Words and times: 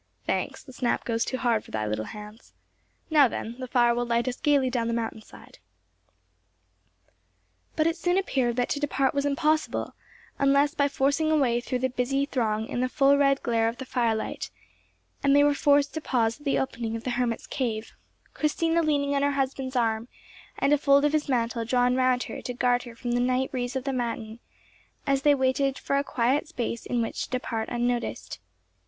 Thanks; 0.25 0.63
the 0.63 0.73
snap 0.73 1.03
goes 1.05 1.23
too 1.23 1.37
hard 1.37 1.63
for 1.63 1.69
thy 1.69 1.85
little 1.85 2.05
hands. 2.05 2.53
Now, 3.11 3.27
then, 3.27 3.57
the 3.59 3.67
fire 3.67 3.93
will 3.93 4.03
light 4.07 4.27
us 4.27 4.39
gaily 4.41 4.71
down 4.71 4.87
the 4.87 4.95
mountain 4.95 5.21
side." 5.21 5.59
But 7.75 7.85
it 7.85 7.95
soon 7.95 8.17
appeared 8.17 8.55
that 8.55 8.67
to 8.69 8.79
depart 8.79 9.13
was 9.13 9.27
impossible, 9.27 9.93
unless 10.39 10.73
by 10.73 10.87
forcing 10.87 11.29
a 11.29 11.37
way 11.37 11.61
through 11.61 11.77
the 11.77 11.87
busy 11.87 12.25
throng 12.25 12.65
in 12.65 12.79
the 12.81 12.89
full 12.89 13.15
red 13.15 13.43
glare 13.43 13.67
of 13.67 13.77
the 13.77 13.85
firelight, 13.85 14.49
and 15.23 15.35
they 15.35 15.43
were 15.43 15.53
forced 15.53 15.93
to 15.93 16.01
pause 16.01 16.39
at 16.39 16.45
the 16.45 16.57
opening 16.57 16.95
of 16.95 17.03
the 17.03 17.11
hermit's 17.11 17.45
cave, 17.45 17.91
Christina 18.33 18.81
leaning 18.81 19.13
on 19.15 19.21
her 19.21 19.33
husband's 19.33 19.75
arm, 19.75 20.07
and 20.57 20.73
a 20.73 20.79
fold 20.79 21.05
of 21.05 21.13
his 21.13 21.29
mantle 21.29 21.63
drawn 21.63 21.93
round 21.95 22.23
her 22.23 22.41
to 22.41 22.55
guard 22.55 22.81
her 22.85 22.95
from 22.95 23.11
the 23.11 23.19
night 23.19 23.51
breeze 23.51 23.75
of 23.75 23.83
the 23.83 23.93
mountain, 23.93 24.39
as 25.05 25.21
they 25.21 25.35
waited 25.35 25.77
for 25.77 25.95
a 25.95 26.03
quiet 26.03 26.47
space 26.47 26.87
in 26.87 27.03
which 27.03 27.25
to 27.25 27.29
depart 27.29 27.69
unnoticed. 27.69 28.39